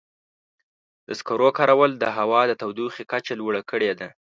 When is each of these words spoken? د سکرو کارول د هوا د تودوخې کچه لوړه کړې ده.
د 1.07 1.09
سکرو 1.19 1.49
کارول 1.57 1.91
د 1.97 2.05
هوا 2.17 2.41
د 2.47 2.51
تودوخې 2.61 3.03
کچه 3.11 3.33
لوړه 3.39 3.61
کړې 3.71 3.91
ده. 3.99 4.09